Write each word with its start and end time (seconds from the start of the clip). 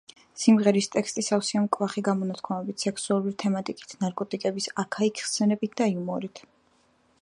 სიმღერის 0.43 0.87
ტექსტი 0.95 1.23
სავსეა 1.27 1.61
მკვახე 1.65 2.03
გამოთქმები, 2.07 2.75
სექსუალური 2.85 3.37
თემატიკით, 3.45 3.95
ნარკოტიკების 4.07 4.73
აქა-იქ 4.85 5.27
ხსენებით 5.27 5.81
და 5.83 5.95
იუმორით. 5.97 6.47